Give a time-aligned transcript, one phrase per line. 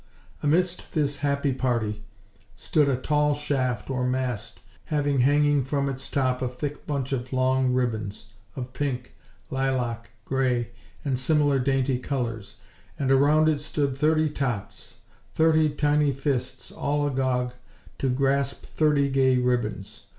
[0.41, 2.03] Amidst this happy party
[2.55, 7.31] stood a tall shaft, or mast, having hanging from its top a thick bunch of
[7.31, 9.13] long ribbons, of pink,
[9.51, 10.71] lilac, gray,
[11.05, 12.55] and similar dainty colors;
[12.97, 14.95] and around it stood thirty tots
[15.35, 17.53] thirty tiny fists all agog
[17.99, 20.05] to grasp thirty gay ribbons.